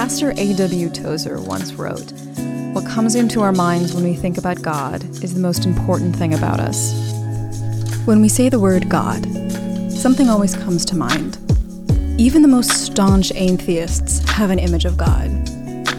[0.00, 0.88] Pastor A.W.
[0.88, 2.14] Tozer once wrote
[2.72, 6.32] What comes into our minds when we think about God is the most important thing
[6.32, 6.94] about us.
[8.06, 9.22] When we say the word God,
[9.92, 11.36] something always comes to mind.
[12.18, 15.26] Even the most staunch atheists have an image of God.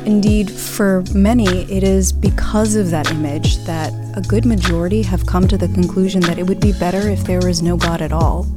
[0.08, 5.48] Indeed, for many, it is because of that image that a good majority have come
[5.48, 8.48] to the conclusion that it would be better if there was no God at all.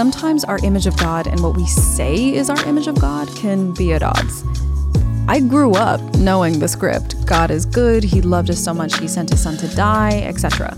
[0.00, 3.74] Sometimes our image of God and what we say is our image of God can
[3.74, 4.42] be at odds.
[5.28, 9.06] I grew up knowing the script God is good, He loved us so much, He
[9.06, 10.74] sent His Son to die, etc.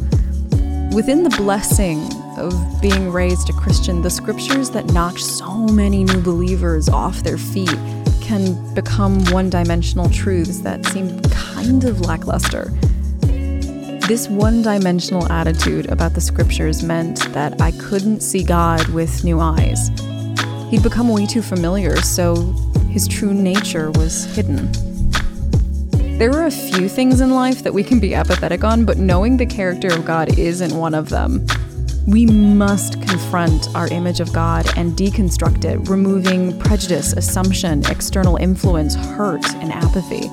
[0.93, 2.01] Within the blessing
[2.37, 7.39] of being raised a Christian, the scriptures that knocked so many new believers off their
[7.39, 7.79] feet
[8.23, 12.73] can become one dimensional truths that seem kind of lackluster.
[14.13, 19.41] This one dimensional attitude about the scriptures meant that I couldn't see God with new
[19.41, 19.89] eyes.
[20.69, 22.35] He'd become way too familiar, so
[22.91, 24.71] his true nature was hidden.
[26.19, 29.39] There are a few things in life that we can be apathetic on, but knowing
[29.39, 31.47] the character of God isn't one of them.
[32.07, 38.95] We must confront our image of God and deconstruct it, removing prejudice, assumption, external influence,
[38.95, 40.29] hurt, and apathy.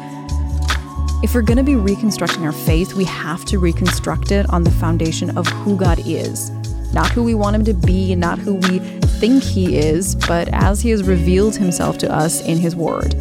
[1.21, 4.71] If we're going to be reconstructing our faith, we have to reconstruct it on the
[4.71, 6.49] foundation of who God is.
[6.93, 10.79] Not who we want him to be, not who we think he is, but as
[10.79, 13.15] he has revealed himself to us in his word.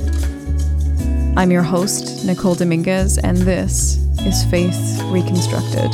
[1.37, 5.91] I'm your host, Nicole Dominguez, and this is Faith Reconstructed.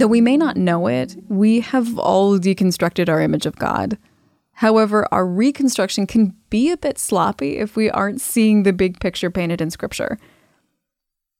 [0.00, 3.98] Though we may not know it, we have all deconstructed our image of God.
[4.60, 9.30] However, our reconstruction can be a bit sloppy if we aren't seeing the big picture
[9.30, 10.18] painted in Scripture.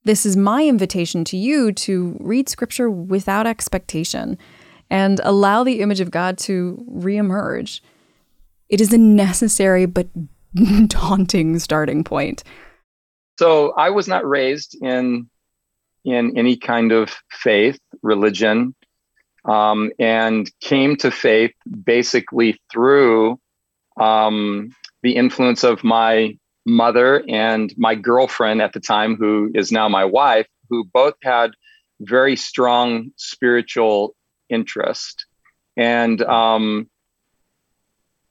[0.04, 4.38] This is my invitation to you to read Scripture without expectation
[4.88, 7.82] and allow the image of God to reemerge.
[8.70, 10.08] It is a necessary but
[10.86, 12.42] daunting starting point.
[13.38, 15.28] So I was not raised in
[16.06, 18.74] in any kind of faith, religion,
[19.44, 23.38] um, and came to faith basically through
[23.98, 26.36] um, the influence of my
[26.66, 31.52] mother and my girlfriend at the time, who is now my wife, who both had
[32.00, 34.14] very strong spiritual
[34.48, 35.26] interest,
[35.76, 36.88] and um,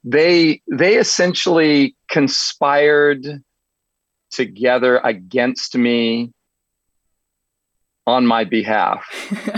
[0.04, 3.42] they they essentially conspired
[4.30, 6.32] together against me
[8.06, 9.04] on my behalf.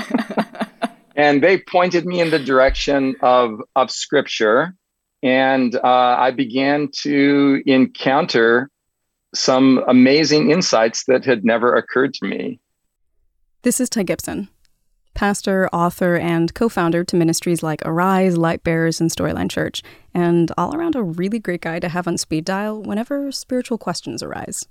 [1.16, 4.74] and they pointed me in the direction of, of scripture.
[5.22, 8.68] And uh, I began to encounter
[9.34, 12.60] some amazing insights that had never occurred to me.
[13.62, 14.48] This is Ty Gibson,
[15.14, 20.50] pastor, author, and co founder to ministries like Arise, Light Bearers, and Storyline Church, and
[20.58, 24.66] all around a really great guy to have on speed dial whenever spiritual questions arise.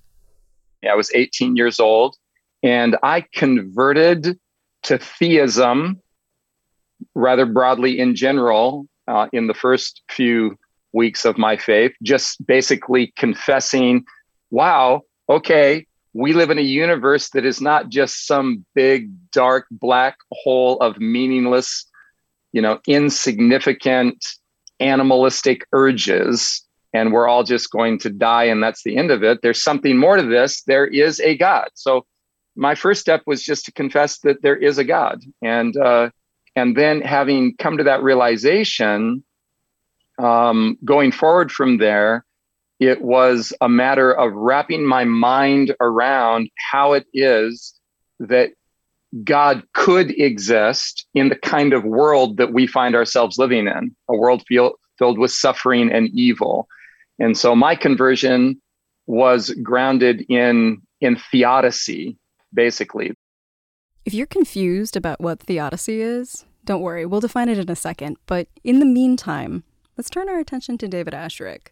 [0.83, 2.17] Yeah, I was 18 years old
[2.63, 4.39] and I converted
[4.83, 6.00] to theism
[7.15, 10.57] rather broadly in general uh, in the first few
[10.93, 14.03] weeks of my faith, just basically confessing,
[14.49, 20.17] wow, okay, we live in a universe that is not just some big, dark, black
[20.31, 21.85] hole of meaningless,
[22.51, 24.25] you know, insignificant
[24.79, 26.63] animalistic urges
[26.93, 29.39] and we're all just going to die and that's the end of it.
[29.41, 30.63] There's something more to this.
[30.63, 31.69] There is a god.
[31.75, 32.05] So
[32.55, 36.09] my first step was just to confess that there is a God, and uh,
[36.55, 39.23] and then having come to that realization,
[40.19, 42.25] um, going forward from there,
[42.79, 47.73] it was a matter of wrapping my mind around how it is
[48.19, 48.51] that
[49.23, 54.15] God could exist in the kind of world that we find ourselves living in, a
[54.15, 56.67] world feel, filled with suffering and evil.
[57.19, 58.61] And so my conversion
[59.07, 62.17] was grounded in in theodicy,
[62.53, 63.13] basically.
[64.03, 68.17] If you're confused about what theodicy is, don't worry, we'll define it in a second.
[68.25, 69.63] But in the meantime,
[69.95, 71.67] let's turn our attention to David Asscherick.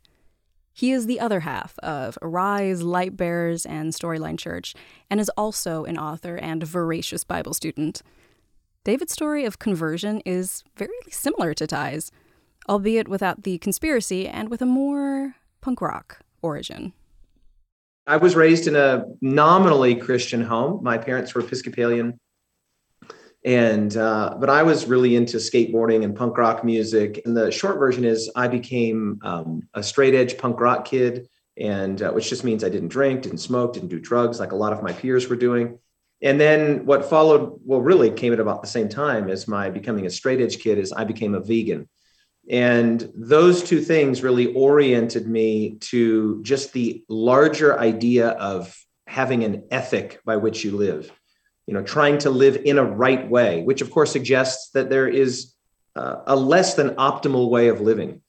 [0.71, 4.75] He is the other half of Arise, Light Bearers, and Storyline Church,
[5.09, 8.03] and is also an author and voracious Bible student.
[8.83, 12.11] David's story of conversion is very similar to Ty's,
[12.69, 16.93] albeit without the conspiracy and with a more punk rock origin.
[18.09, 20.83] I was raised in a nominally Christian home.
[20.83, 22.19] My parents were Episcopalian,
[23.45, 27.21] and uh, but I was really into skateboarding and punk rock music.
[27.23, 32.01] And the short version is, I became um, a straight edge punk rock kid, and
[32.01, 34.73] uh, which just means I didn't drink, didn't smoke, didn't do drugs like a lot
[34.73, 35.77] of my peers were doing.
[36.23, 40.07] And then what followed, well, really came at about the same time as my becoming
[40.07, 41.87] a straight edge kid, is I became a vegan
[42.49, 48.75] And those two things really oriented me to just the larger idea of
[49.05, 51.11] having an ethic by which you live,
[51.67, 55.07] you know, trying to live in a right way, which of course suggests that there
[55.07, 55.53] is
[55.95, 58.21] uh, a less than optimal way of living.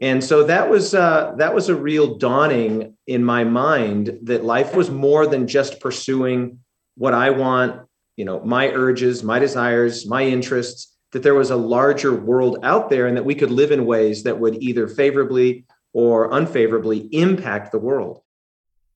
[0.00, 4.74] And so that was uh, that was a real dawning in my mind that life
[4.74, 6.58] was more than just pursuing
[6.96, 7.82] what I want,
[8.16, 12.90] you know, my urges, my desires, my interests, that there was a larger world out
[12.90, 17.70] there and that we could live in ways that would either favorably or unfavorably impact
[17.70, 18.22] the world.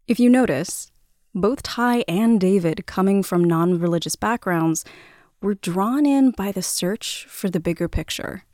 [0.09, 0.91] If you notice,
[1.35, 4.85] both Ty and David, coming from non religious backgrounds,
[5.43, 8.45] were drawn in by the search for the bigger picture.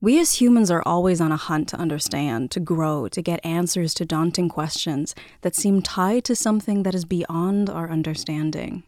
[0.00, 3.94] We as humans are always on a hunt to understand, to grow, to get answers
[3.94, 8.84] to daunting questions that seem tied to something that is beyond our understanding.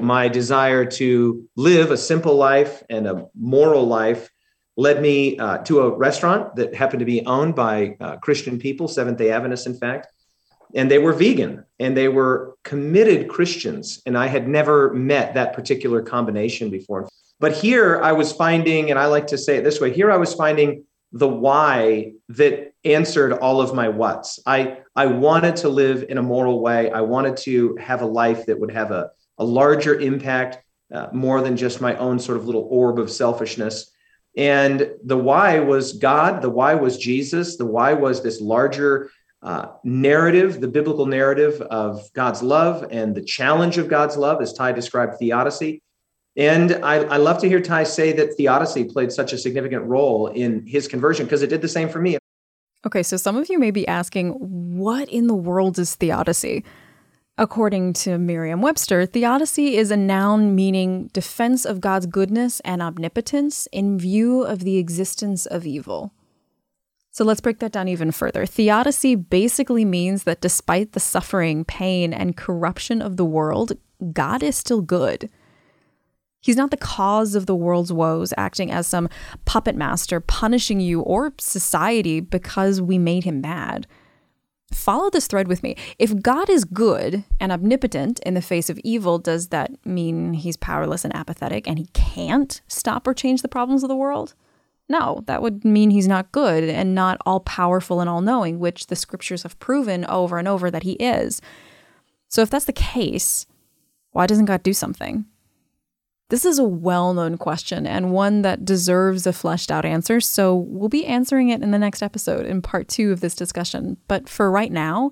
[0.00, 4.30] My desire to live a simple life and a moral life
[4.76, 8.88] led me uh, to a restaurant that happened to be owned by uh, Christian people,
[8.88, 10.08] Seventh day Adventists, in fact.
[10.74, 14.00] And they were vegan and they were committed Christians.
[14.06, 17.08] And I had never met that particular combination before.
[17.38, 20.16] But here I was finding, and I like to say it this way here I
[20.16, 24.40] was finding the why that answered all of my whats.
[24.46, 26.90] I, I wanted to live in a moral way.
[26.90, 30.58] I wanted to have a life that would have a a larger impact,
[30.92, 33.90] uh, more than just my own sort of little orb of selfishness.
[34.36, 39.10] And the why was God, the why was Jesus, the why was this larger
[39.42, 44.52] uh, narrative, the biblical narrative of God's love and the challenge of God's love, as
[44.52, 45.82] Ty described theodicy.
[46.36, 50.28] And I, I love to hear Ty say that theodicy played such a significant role
[50.28, 52.16] in his conversion because it did the same for me.
[52.86, 56.64] Okay, so some of you may be asking, what in the world is theodicy?
[57.38, 63.66] According to Merriam Webster, theodicy is a noun meaning defense of God's goodness and omnipotence
[63.72, 66.12] in view of the existence of evil.
[67.10, 68.44] So let's break that down even further.
[68.44, 73.72] Theodicy basically means that despite the suffering, pain, and corruption of the world,
[74.12, 75.30] God is still good.
[76.42, 79.08] He's not the cause of the world's woes, acting as some
[79.46, 83.86] puppet master punishing you or society because we made him bad
[84.74, 85.76] follow this thread with me.
[85.98, 90.56] If God is good and omnipotent in the face of evil, does that mean he's
[90.56, 94.34] powerless and apathetic and he can't stop or change the problems of the world?
[94.88, 98.88] No, that would mean he's not good and not all powerful and all knowing, which
[98.88, 101.40] the scriptures have proven over and over that he is.
[102.28, 103.46] So if that's the case,
[104.10, 105.24] why doesn't God do something?
[106.32, 110.56] This is a well known question and one that deserves a fleshed out answer, so
[110.56, 113.98] we'll be answering it in the next episode in part two of this discussion.
[114.08, 115.10] But for right now,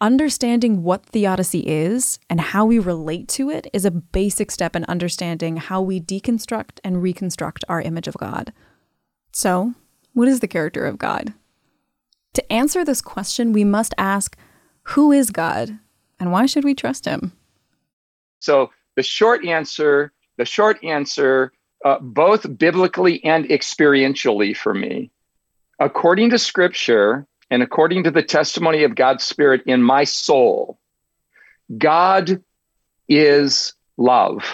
[0.00, 4.86] understanding what theodicy is and how we relate to it is a basic step in
[4.86, 8.50] understanding how we deconstruct and reconstruct our image of God.
[9.32, 9.74] So,
[10.14, 11.34] what is the character of God?
[12.32, 14.34] To answer this question, we must ask
[14.84, 15.78] who is God
[16.18, 17.32] and why should we trust him?
[18.40, 21.52] So, the short answer the short answer,
[21.84, 25.10] uh, both biblically and experientially for me,
[25.78, 30.78] according to scripture and according to the testimony of God's Spirit in my soul,
[31.78, 32.42] God
[33.08, 34.44] is love.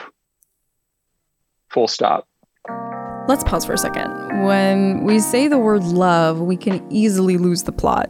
[1.70, 2.26] Full stop.
[3.28, 4.42] Let's pause for a second.
[4.44, 8.08] When we say the word love, we can easily lose the plot.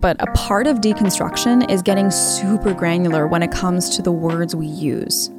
[0.00, 4.56] But a part of deconstruction is getting super granular when it comes to the words
[4.56, 5.30] we use.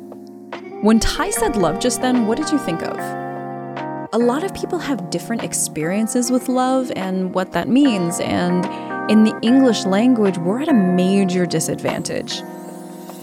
[0.81, 2.97] When Ty said love just then, what did you think of?
[4.13, 8.65] A lot of people have different experiences with love and what that means, and
[9.11, 12.41] in the English language, we're at a major disadvantage.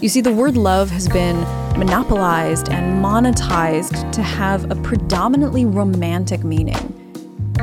[0.01, 1.37] You see, the word love has been
[1.77, 6.98] monopolized and monetized to have a predominantly romantic meaning.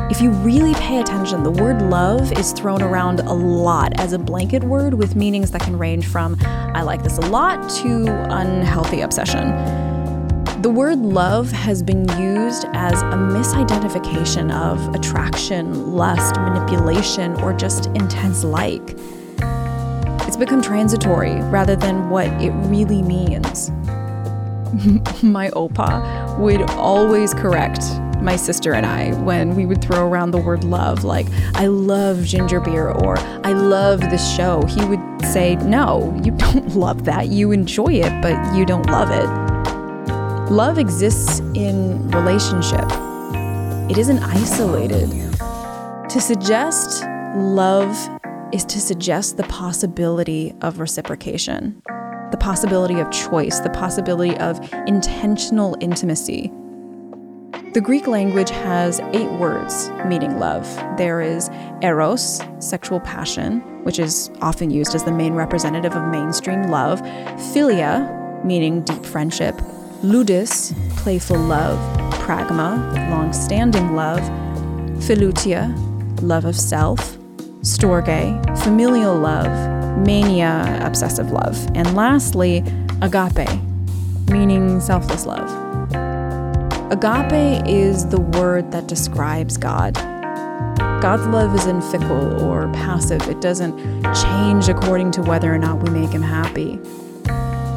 [0.10, 4.20] If you really pay attention, the word love is thrown around a lot as a
[4.20, 9.02] blanket word with meanings that can range from I like this a lot to unhealthy
[9.02, 9.50] obsession.
[10.62, 17.88] The word love has been used as a misidentification of attraction, lust, manipulation, or just
[17.88, 18.96] intense like.
[20.28, 23.70] It's become transitory rather than what it really means.
[25.24, 27.82] my opa would always correct
[28.22, 32.24] my sister and I when we would throw around the word love, like, I love
[32.24, 34.62] ginger beer or I love this show.
[34.68, 37.30] He would say, No, you don't love that.
[37.30, 39.46] You enjoy it, but you don't love it.
[40.52, 42.86] Love exists in relationship,
[43.90, 45.10] it isn't isolated.
[46.10, 47.04] To suggest
[47.36, 47.98] love
[48.54, 51.82] is to suggest the possibility of reciprocation,
[52.32, 56.52] the possibility of choice, the possibility of intentional intimacy.
[57.76, 60.64] The Greek language has eight words meaning love.
[60.96, 61.50] There is
[61.82, 67.02] eros, sexual passion, which is often used as the main representative of mainstream love,
[67.52, 69.60] philia, meaning deep friendship,
[70.04, 71.78] ludus, playful love,
[72.14, 72.78] pragma,
[73.12, 74.22] long standing love,
[75.04, 75.76] philautia,
[76.22, 77.18] love of self,
[77.60, 79.52] storge, familial love,
[80.00, 82.64] mania, obsessive love, and lastly,
[83.02, 83.50] agape,
[84.30, 85.65] meaning selfless love.
[86.96, 89.96] Agape is the word that describes God.
[91.02, 93.22] God's love isn't fickle or passive.
[93.28, 93.76] It doesn't
[94.16, 96.80] change according to whether or not we make him happy.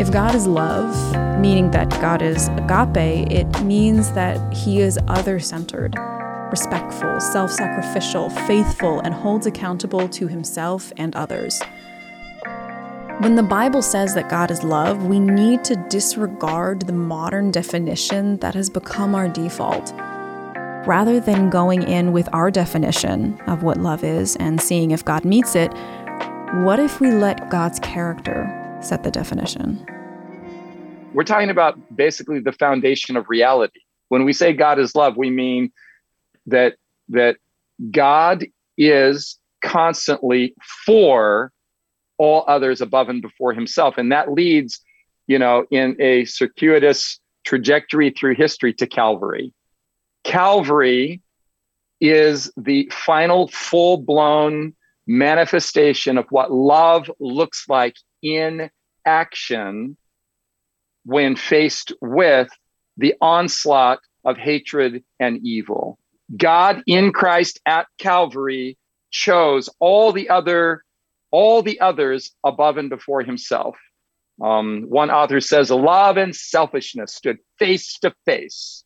[0.01, 0.95] If God is love,
[1.41, 5.97] meaning that God is agape, it means that he is other centered,
[6.53, 11.61] respectful, self sacrificial, faithful, and holds accountable to himself and others.
[13.21, 18.37] When the Bible says that God is love, we need to disregard the modern definition
[18.37, 19.93] that has become our default.
[20.87, 25.25] Rather than going in with our definition of what love is and seeing if God
[25.25, 25.73] meets it,
[26.63, 28.47] what if we let God's character
[28.81, 29.85] set the definition?
[31.13, 33.81] We're talking about basically the foundation of reality.
[34.11, 35.73] When we say God is love, we mean
[36.47, 36.77] that
[37.09, 37.39] that
[37.91, 38.47] God
[38.77, 40.55] is constantly
[40.87, 41.53] for
[42.19, 43.97] all others above and before himself.
[43.97, 44.81] And that leads,
[45.27, 49.53] you know, in a circuitous trajectory through history to Calvary.
[50.25, 51.23] Calvary
[52.01, 54.75] is the final full blown
[55.07, 58.71] manifestation of what love looks like in
[59.07, 59.97] action
[61.05, 62.49] when faced with
[62.99, 65.99] the onslaught of hatred and evil.
[66.37, 68.77] God in Christ at Calvary
[69.11, 70.85] chose all the other
[71.31, 73.77] all the others above and before himself.
[74.43, 78.85] Um, one author says, Love and selfishness stood face to face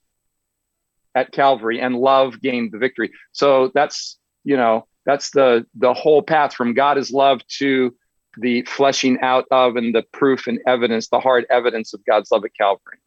[1.14, 3.10] at Calvary, and love gained the victory.
[3.32, 7.94] So that's, you know, that's the the whole path from God is love to
[8.38, 12.44] the fleshing out of and the proof and evidence, the hard evidence of God's love
[12.44, 12.98] at Calvary.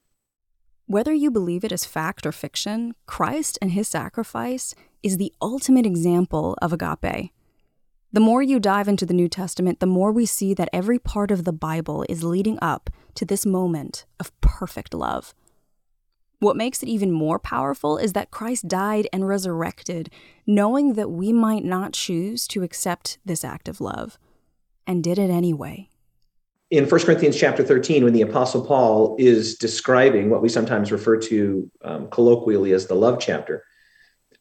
[0.87, 5.85] Whether you believe it is fact or fiction, Christ and his sacrifice is the ultimate
[5.85, 7.31] example of agape.
[8.15, 11.31] The more you dive into the New Testament, the more we see that every part
[11.31, 15.33] of the Bible is leading up to this moment of perfect love.
[16.39, 20.09] What makes it even more powerful is that Christ died and resurrected,
[20.47, 24.17] knowing that we might not choose to accept this act of love,
[24.87, 25.89] and did it anyway.
[26.71, 31.17] In 1 Corinthians chapter 13, when the Apostle Paul is describing what we sometimes refer
[31.17, 33.65] to um, colloquially as the love chapter,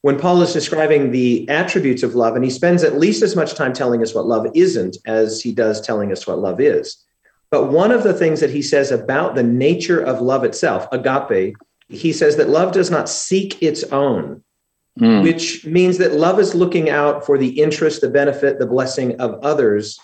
[0.04, 3.54] when Paul is describing the attributes of love, and he spends at least as much
[3.54, 7.02] time telling us what love isn't as he does telling us what love is.
[7.50, 11.56] But one of the things that he says about the nature of love itself, agape,
[11.88, 14.44] he says that love does not seek its own,
[15.00, 15.22] mm.
[15.22, 19.42] which means that love is looking out for the interest, the benefit, the blessing of
[19.42, 19.98] others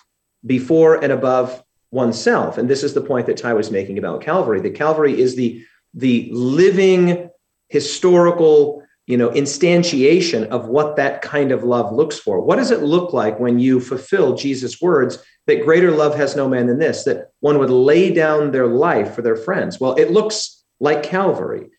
[0.47, 2.57] before and above oneself.
[2.57, 4.63] And this is the point that Ty was making about Calvary.
[4.63, 7.29] That Calvary is the, the living
[7.69, 12.41] historical you know instantiation of what that kind of love looks for.
[12.41, 16.49] What does it look like when you fulfill jesus words that greater love has no
[16.49, 19.81] man than this that one would lay down their life for their friends?
[19.81, 21.71] Well it looks like calvary.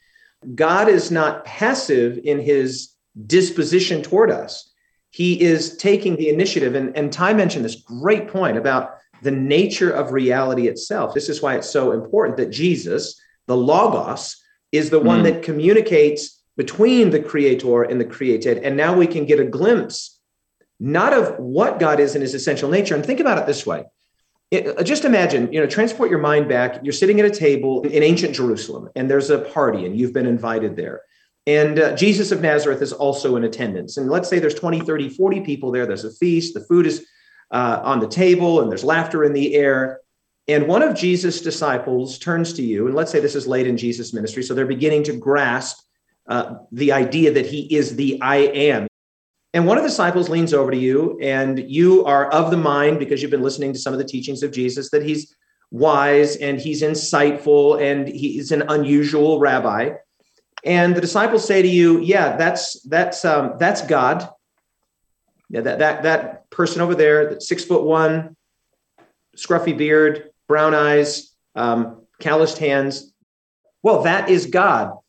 [0.56, 2.94] God is not passive in his
[3.28, 4.70] disposition toward us.
[5.12, 9.92] He is taking the initiative and, and ty mentioned this great point about the nature
[9.92, 11.14] of reality itself.
[11.14, 14.36] This is why it's so important that jesus the logos
[14.74, 15.24] is the one mm.
[15.24, 18.60] that communicates between the creator and the created.
[18.60, 20.20] And now we can get a glimpse,
[20.80, 22.96] not of what God is in his essential nature.
[22.96, 23.86] And think about it this way.
[24.52, 26.82] It, uh, just imagine, you know, transport your mind back.
[26.84, 30.26] You're sitting at a table in ancient Jerusalem, and there's a party, and you've been
[30.26, 31.02] invited there.
[31.48, 33.98] And uh, Jesus of Nazareth is also in attendance.
[33.98, 35.86] And let's say there's 20, 30, 40 people there.
[35.86, 37.08] There's a feast, the food is
[37.50, 40.02] uh, on the table, and there's laughter in the air.
[40.48, 43.78] And one of Jesus' disciples turns to you, and let's say this is late in
[43.78, 45.82] Jesus' ministry, so they're beginning to grasp
[46.32, 48.88] uh, the idea that he is the I am.
[49.54, 53.00] And one of the disciples leans over to you, and you are of the mind
[53.00, 55.36] because you've been listening to some of the teachings of Jesus that he's
[55.72, 59.90] wise and he's insightful and he's an unusual rabbi.
[60.64, 64.30] And the disciples say to you, "Yeah, that's that's um, that's God.
[65.50, 68.38] Yeah, that that that person over there, that six foot one,
[69.36, 73.12] scruffy beard, brown eyes, um, calloused hands.
[73.84, 75.01] Well, that is God.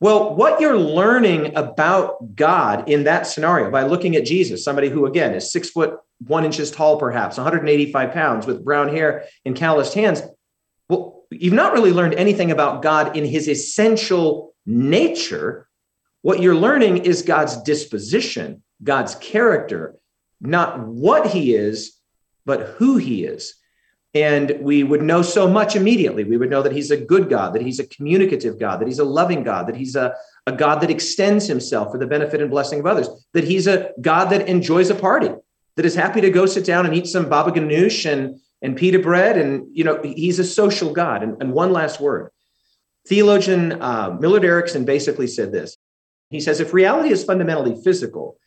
[0.00, 5.06] Well, what you're learning about God in that scenario by looking at Jesus, somebody who,
[5.06, 9.94] again, is six foot one inches tall, perhaps 185 pounds with brown hair and calloused
[9.94, 10.22] hands.
[10.88, 15.68] Well, you've not really learned anything about God in his essential nature.
[16.22, 19.96] What you're learning is God's disposition, God's character,
[20.40, 21.96] not what he is,
[22.44, 23.54] but who he is.
[24.14, 26.24] And we would know so much immediately.
[26.24, 28.98] We would know that he's a good God, that he's a communicative God, that he's
[28.98, 30.14] a loving God, that he's a,
[30.46, 33.90] a God that extends himself for the benefit and blessing of others, that he's a
[34.00, 35.28] God that enjoys a party,
[35.76, 38.98] that is happy to go sit down and eat some baba ganoush and, and pita
[38.98, 39.36] bread.
[39.36, 41.22] And, you know, he's a social God.
[41.22, 42.30] And, and one last word.
[43.06, 45.76] Theologian uh, Millard Erickson basically said this.
[46.30, 48.38] He says, if reality is fundamentally physical,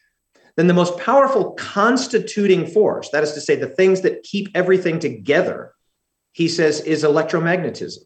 [0.55, 5.00] then the most powerful constituting force, that is to say, the things that keep everything
[5.00, 5.74] together,
[6.34, 8.00] he says, is electromagnetism.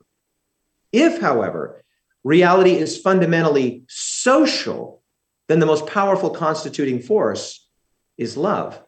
[0.92, 1.84] If, however,
[2.24, 5.04] reality is fundamentally social,
[5.48, 7.68] then the most powerful constituting force
[8.18, 8.82] is love.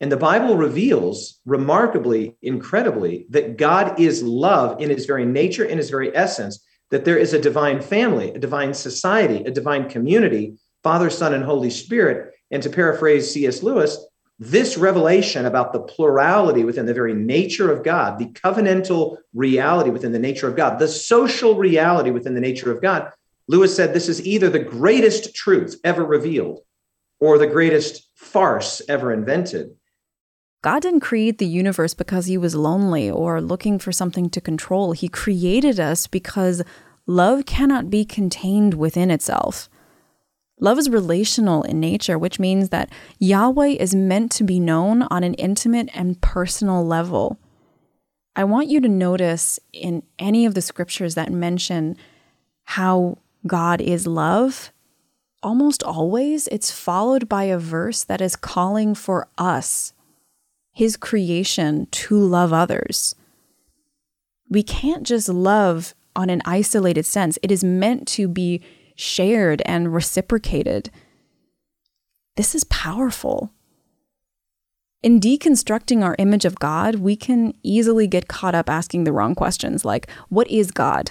[0.00, 5.78] And the Bible reveals remarkably, incredibly, that God is love in his very nature, in
[5.78, 10.54] his very essence, that there is a divine family, a divine society, a divine community,
[10.82, 13.64] Father, Son, and Holy Spirit and to paraphrase C.S.
[13.64, 13.98] Lewis,
[14.38, 20.12] this revelation about the plurality within the very nature of God, the covenantal reality within
[20.12, 23.10] the nature of God, the social reality within the nature of God,
[23.48, 26.60] Lewis said this is either the greatest truth ever revealed
[27.18, 29.74] or the greatest farce ever invented.
[30.62, 34.92] God didn't create the universe because he was lonely or looking for something to control.
[34.92, 36.62] He created us because
[37.04, 39.68] love cannot be contained within itself.
[40.60, 45.24] Love is relational in nature, which means that Yahweh is meant to be known on
[45.24, 47.38] an intimate and personal level.
[48.36, 51.96] I want you to notice in any of the scriptures that mention
[52.64, 54.72] how God is love,
[55.42, 59.92] almost always it's followed by a verse that is calling for us,
[60.72, 63.14] his creation, to love others.
[64.48, 68.62] We can't just love on an isolated sense, it is meant to be
[68.94, 70.90] shared and reciprocated.
[72.36, 73.52] This is powerful.
[75.02, 79.34] In deconstructing our image of God, we can easily get caught up asking the wrong
[79.34, 81.10] questions like, What is God?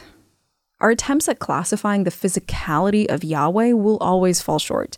[0.80, 4.98] Our attempts at classifying the physicality of Yahweh will always fall short.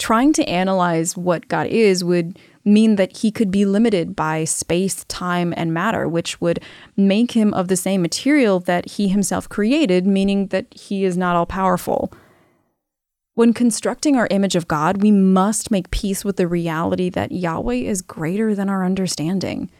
[0.00, 5.04] Trying to analyze what God is would mean that he could be limited by space,
[5.04, 6.58] time, and matter, which would
[6.96, 11.36] make him of the same material that he himself created, meaning that he is not
[11.36, 12.10] all powerful.
[13.34, 17.74] When constructing our image of God, we must make peace with the reality that Yahweh
[17.74, 19.70] is greater than our understanding.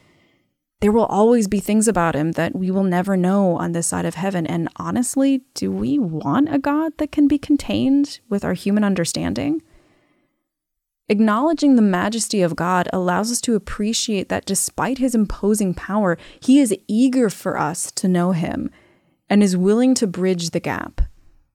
[0.83, 4.05] There will always be things about him that we will never know on this side
[4.05, 4.47] of heaven.
[4.47, 9.63] And honestly, do we want a God that can be contained with our human understanding?
[11.11, 16.61] Acknowledging the majesty of God allows us to appreciate that despite his imposing power, he
[16.61, 18.71] is eager for us to know him
[19.29, 21.01] and is willing to bridge the gap.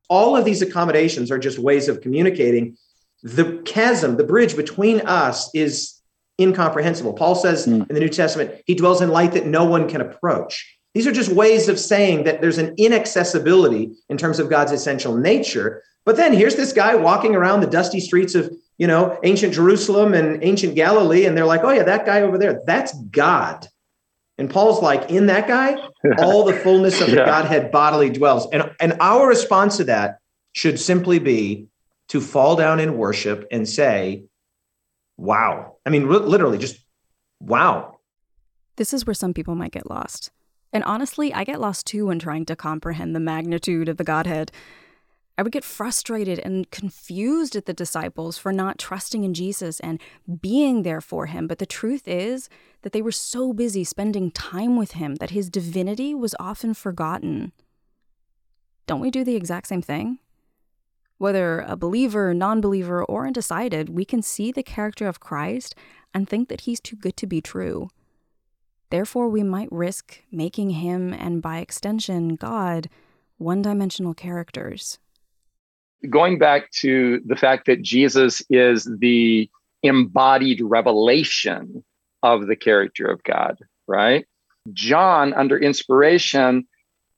[0.10, 2.76] All of these accommodations are just ways of communicating.
[3.24, 6.02] The chasm, the bridge between us is
[6.40, 7.14] incomprehensible.
[7.14, 7.88] Paul says mm.
[7.88, 10.78] in the New Testament, he dwells in light that no one can approach.
[10.94, 15.16] These are just ways of saying that there's an inaccessibility in terms of God's essential
[15.16, 15.82] nature.
[16.04, 20.14] But then here's this guy walking around the dusty streets of you know, ancient Jerusalem
[20.14, 23.68] and ancient Galilee, and they're like, oh, yeah, that guy over there, that's God.
[24.38, 25.78] And Paul's like, in that guy,
[26.20, 27.26] all the fullness of the yeah.
[27.26, 28.48] Godhead bodily dwells.
[28.52, 30.20] And, and our response to that
[30.54, 31.68] should simply be
[32.10, 34.26] to fall down in worship and say,
[35.18, 35.78] wow.
[35.86, 36.78] I mean, literally, just
[37.40, 38.00] wow.
[38.76, 40.32] This is where some people might get lost.
[40.74, 44.52] And honestly, I get lost too when trying to comprehend the magnitude of the Godhead.
[45.38, 50.02] I would get frustrated and confused at the disciples for not trusting in Jesus and
[50.42, 51.46] being there for him.
[51.46, 52.48] But the truth is
[52.84, 57.52] that they were so busy spending time with him that his divinity was often forgotten.
[58.88, 60.20] Don't we do the exact same thing?
[61.18, 65.76] Whether a believer, non believer, or undecided, we can see the character of Christ
[66.14, 67.90] and think that he's too good to be true.
[68.90, 72.90] Therefore, we might risk making him, and by extension, God,
[73.38, 75.00] one dimensional characters
[76.10, 79.50] going back to the fact that Jesus is the
[79.84, 81.84] embodied revelation
[82.24, 84.26] of the character of God, right?
[84.74, 86.68] John, under inspiration,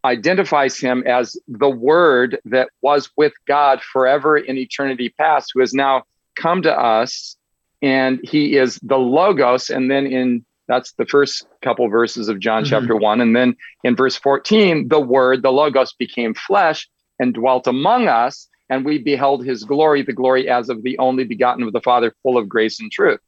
[0.04, 5.74] identifies him as the Word that was with God forever in eternity past, who has
[5.74, 6.04] now
[6.36, 7.36] come to us.
[7.82, 9.70] And he is the Logos.
[9.70, 12.70] And then in that's the first couple verses of John mm-hmm.
[12.70, 13.22] chapter one.
[13.22, 18.50] And then in verse 14, the Word, the Logos became flesh and dwelt among us
[18.70, 22.14] and we beheld his glory, the glory as of the only begotten of the Father,
[22.24, 23.20] full of grace and truth.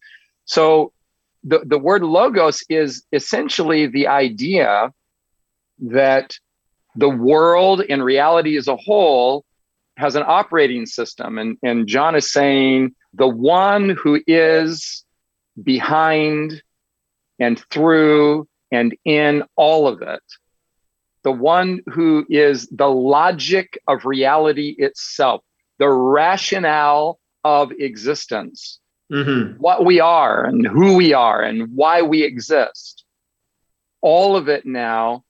[0.46, 0.92] So
[1.44, 4.94] the, the word logos is essentially the idea
[5.80, 6.38] that
[6.96, 9.46] the world in reality as a whole
[9.98, 11.38] has an operating system.
[11.38, 15.06] And, and John is saying the one who is
[15.62, 16.62] behind
[17.40, 20.24] and through and in all of it,
[21.24, 25.42] the one who is the logic of reality itself,
[25.78, 28.80] the rationale of existence,
[29.12, 29.58] mm-hmm.
[29.60, 33.04] what we are and who we are and why we exist.
[34.02, 35.24] All of it now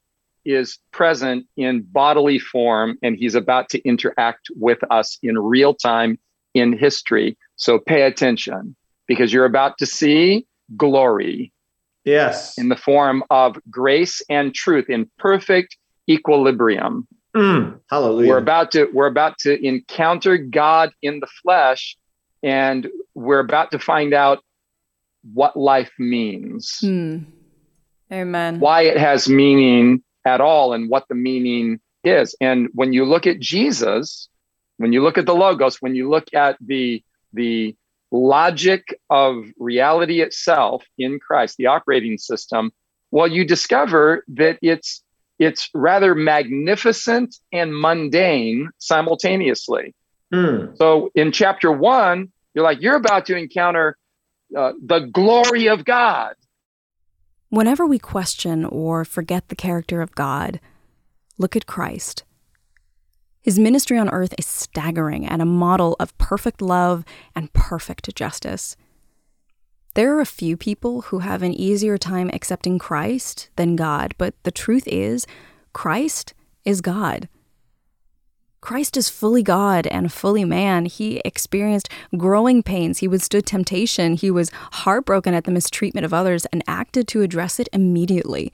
[0.46, 6.20] is present in bodily form and he's about to interact with us in real time
[6.54, 7.38] in history.
[7.56, 8.76] So pay attention
[9.08, 10.48] because you're about to see
[10.78, 11.52] glory.
[12.06, 12.58] Yes.
[12.58, 15.78] In the form of grace and truth in perfect
[16.10, 17.08] equilibrium.
[17.36, 18.30] Mm, hallelujah.
[18.30, 21.98] We're about to we're about to encounter God in the flesh
[22.42, 24.40] and we're about to find out
[25.34, 26.78] what life means.
[26.82, 27.20] Hmm.
[28.12, 28.60] Amen.
[28.60, 32.36] Why it has meaning at all and what the meaning is.
[32.42, 34.30] And when you look at Jesus,
[34.78, 37.76] when you look at the logos, when you look at the the
[38.12, 42.72] logic of reality itself in Christ, the operating system,
[43.12, 45.04] well, you discover that it's
[45.40, 49.96] it's rather magnificent and mundane simultaneously.
[50.34, 50.78] Mm.
[50.78, 53.98] So in chapter one, you're like, you're about to encounter
[54.56, 56.36] uh, the glory of God.
[57.50, 60.60] Whenever we question or forget the character of God,
[61.38, 62.24] look at Christ.
[63.42, 68.76] His ministry on earth is staggering and a model of perfect love and perfect justice.
[70.00, 74.34] There are a few people who have an easier time accepting Christ than God, but
[74.44, 75.28] the truth is,
[75.74, 76.34] Christ
[76.64, 77.28] is God.
[78.62, 80.86] Christ is fully God and fully man.
[80.86, 83.00] He experienced growing pains.
[83.00, 84.14] He withstood temptation.
[84.14, 88.54] He was heartbroken at the mistreatment of others and acted to address it immediately.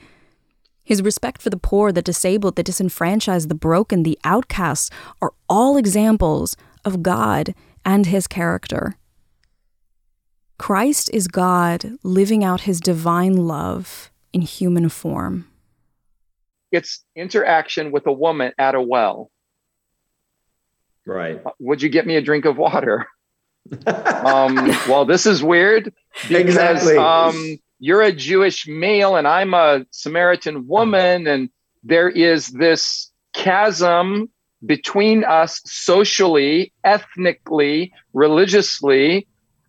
[0.83, 4.89] His respect for the poor, the disabled, the disenfranchised, the broken, the outcasts
[5.21, 7.53] are all examples of God
[7.85, 8.97] and his character.
[10.57, 15.47] Christ is God living out his divine love in human form.
[16.71, 19.31] It's interaction with a woman at a well.
[21.05, 21.41] Right.
[21.45, 23.05] Uh, would you get me a drink of water?
[23.87, 24.55] um,
[24.87, 25.93] well, this is weird
[26.27, 26.97] because exactly.
[26.97, 31.49] um, you're a Jewish male and I'm a Samaritan woman, and
[31.83, 34.29] there is this chasm
[34.65, 39.27] between us socially, ethnically, religiously.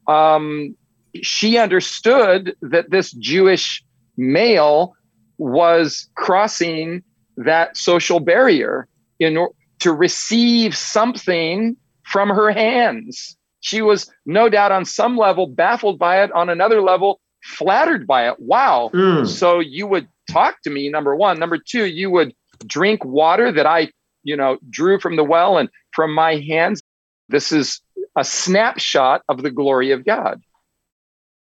[0.09, 0.77] Um,
[1.23, 3.85] she understood that this Jewish
[4.17, 4.95] male
[5.39, 7.03] was crossing
[7.37, 8.89] that social barrier
[9.19, 13.37] in order to receive something from her hands.
[13.61, 18.29] She was no doubt on some level baffled by it, on another level, flattered by
[18.29, 18.37] it.
[18.39, 18.91] Wow.
[18.95, 19.27] Mm.
[19.27, 21.39] So you would talk to me, number one.
[21.39, 22.35] Number two, you would
[22.67, 23.91] drink water that I,
[24.23, 26.83] you know, drew from the well and from my hands.
[27.29, 27.81] This is
[28.17, 30.43] a snapshot of the glory of God.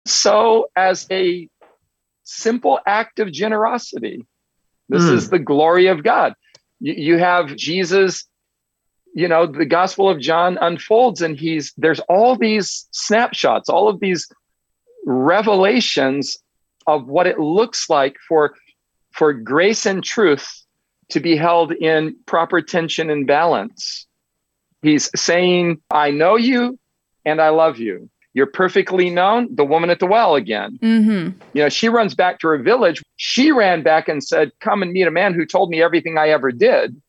[0.07, 1.49] So, as a
[2.23, 4.25] simple act of generosity,
[4.89, 5.13] this mm.
[5.13, 6.35] is the glory of God
[6.81, 8.25] you, you have Jesus
[9.15, 14.01] you know the gospel of john unfolds and he's there's all these snapshots all of
[14.01, 14.29] these
[15.07, 16.37] revelations
[16.87, 18.55] of what it looks like for
[19.13, 20.63] for grace and truth
[21.09, 24.06] to be held in proper tension and balance
[24.87, 26.79] he's saying i know you
[27.25, 28.09] and i love you.
[28.37, 29.55] You're perfectly known.
[29.57, 30.79] The woman at the well again.
[30.83, 31.39] Mm-hmm.
[31.55, 33.03] you know she runs back to her village.
[33.17, 36.29] She ran back and said come and meet a man who told me everything i
[36.29, 37.01] ever did.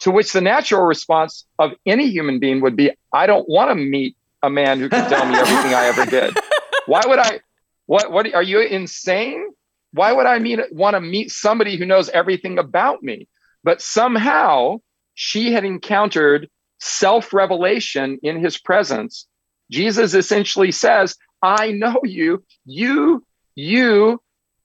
[0.00, 3.74] To which the natural response of any human being would be i don't want to
[3.74, 6.36] meet a man who can tell me everything i ever did.
[6.86, 7.40] Why would i
[7.86, 9.50] what what are you insane?
[9.92, 13.28] Why would i meet want to meet somebody who knows everything about me?
[13.64, 14.80] But somehow
[15.16, 16.48] she had encountered
[16.78, 19.26] self revelation in his presence
[19.70, 22.44] Jesus essentially says, I know you.
[22.64, 23.24] You,
[23.54, 24.20] you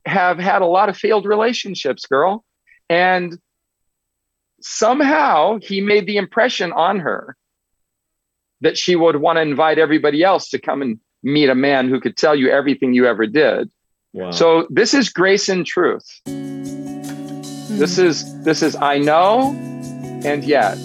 [0.06, 2.44] have had a lot of failed relationships, girl.
[2.90, 3.38] And
[4.62, 7.36] somehow he made the impression on her
[8.62, 12.00] that she would want to invite everybody else to come and meet a man who
[12.00, 13.72] could tell you everything you ever did.
[14.14, 14.32] Wow.
[14.32, 16.06] So this is grace and truth.
[16.28, 17.80] Mm.
[17.80, 19.56] This is this is I know
[20.26, 20.78] and yet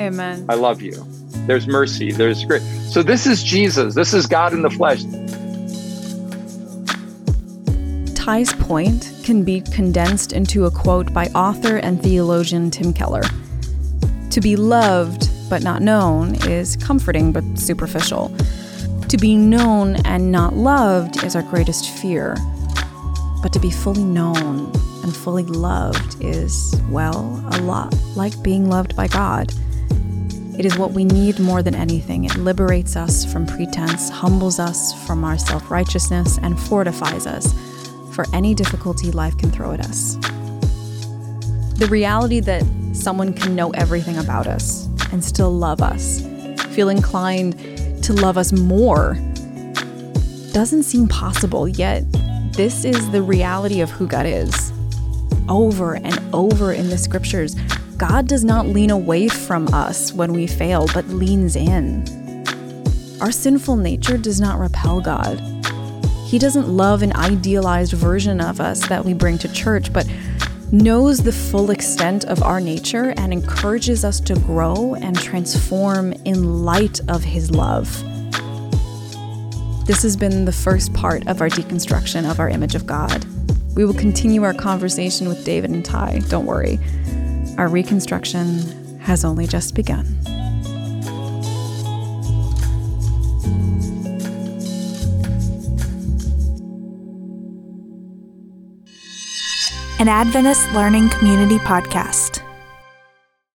[0.00, 0.46] Amen.
[0.48, 1.06] I love you.
[1.46, 2.12] There's mercy.
[2.12, 2.62] There's grace.
[2.92, 3.94] So this is Jesus.
[3.94, 5.02] This is God in the flesh.
[8.14, 13.22] Ty's point can be condensed into a quote by author and theologian Tim Keller.
[14.30, 18.34] To be loved but not known is comforting but superficial.
[19.08, 22.36] To be known and not loved is our greatest fear.
[23.42, 24.72] But to be fully known
[25.02, 29.52] and fully loved is, well, a lot like being loved by God.
[30.58, 32.24] It is what we need more than anything.
[32.24, 37.52] It liberates us from pretense, humbles us from our self righteousness, and fortifies us
[38.14, 40.16] for any difficulty life can throw at us.
[41.78, 42.62] The reality that
[42.92, 46.20] someone can know everything about us and still love us,
[46.74, 47.58] feel inclined
[48.04, 49.14] to love us more,
[50.52, 52.04] doesn't seem possible, yet,
[52.52, 54.71] this is the reality of who God is.
[55.48, 57.54] Over and over in the scriptures,
[57.96, 62.04] God does not lean away from us when we fail, but leans in.
[63.20, 65.38] Our sinful nature does not repel God.
[66.26, 70.06] He doesn't love an idealized version of us that we bring to church, but
[70.72, 76.64] knows the full extent of our nature and encourages us to grow and transform in
[76.64, 77.86] light of His love.
[79.86, 83.26] This has been the first part of our deconstruction of our image of God.
[83.74, 86.78] We will continue our conversation with David and Ty, don't worry.
[87.56, 90.06] Our reconstruction has only just begun.
[99.98, 102.41] An Adventist Learning Community Podcast.